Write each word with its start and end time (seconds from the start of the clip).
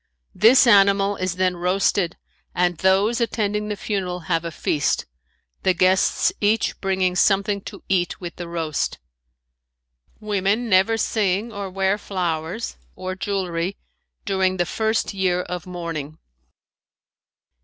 This 0.33 0.65
animal 0.65 1.15
is 1.17 1.35
then 1.35 1.55
roasted 1.57 2.17
and 2.55 2.79
those 2.79 3.21
attending 3.21 3.69
the 3.69 3.75
funeral 3.75 4.21
have 4.21 4.43
a 4.43 4.49
feast, 4.49 5.05
the 5.61 5.75
guests 5.75 6.33
each 6.41 6.81
bringing 6.81 7.15
something 7.15 7.61
to 7.65 7.83
eat 7.87 8.19
with 8.19 8.35
the 8.37 8.47
roast. 8.47 8.97
Women 10.19 10.67
never 10.67 10.97
sing 10.97 11.53
or 11.53 11.69
wear 11.69 11.99
flowers 11.99 12.77
or 12.95 13.13
jewelry 13.15 13.77
during 14.25 14.57
the 14.57 14.65
first 14.65 15.13
year 15.13 15.41
of 15.41 15.67
mourning. 15.67 16.17